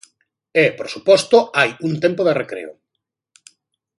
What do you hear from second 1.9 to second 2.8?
tempo de recreo.